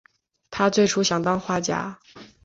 [0.49, 1.99] 他最初想当画家。